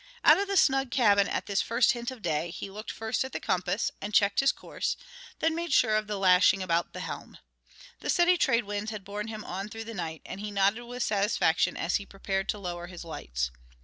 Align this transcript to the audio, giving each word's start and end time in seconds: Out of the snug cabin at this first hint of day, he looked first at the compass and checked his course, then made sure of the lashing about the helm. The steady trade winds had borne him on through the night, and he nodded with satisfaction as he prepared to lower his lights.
Out 0.25 0.39
of 0.39 0.47
the 0.47 0.57
snug 0.57 0.89
cabin 0.89 1.27
at 1.27 1.45
this 1.45 1.61
first 1.61 1.91
hint 1.91 2.09
of 2.09 2.23
day, 2.23 2.49
he 2.49 2.71
looked 2.71 2.89
first 2.91 3.23
at 3.23 3.33
the 3.33 3.39
compass 3.39 3.91
and 4.01 4.15
checked 4.15 4.39
his 4.39 4.51
course, 4.51 4.97
then 5.37 5.53
made 5.53 5.71
sure 5.71 5.95
of 5.95 6.07
the 6.07 6.17
lashing 6.17 6.63
about 6.63 6.93
the 6.93 7.01
helm. 7.01 7.37
The 7.99 8.09
steady 8.09 8.35
trade 8.35 8.63
winds 8.63 8.89
had 8.89 9.03
borne 9.05 9.27
him 9.27 9.45
on 9.45 9.69
through 9.69 9.83
the 9.85 9.93
night, 9.93 10.23
and 10.25 10.39
he 10.39 10.49
nodded 10.49 10.85
with 10.87 11.03
satisfaction 11.03 11.77
as 11.77 11.97
he 11.97 12.07
prepared 12.07 12.49
to 12.49 12.57
lower 12.57 12.87
his 12.87 13.05
lights. 13.05 13.51